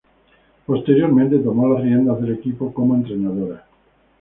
[0.65, 3.67] Posteriormente tomó las riendas del equipo como entrenadora.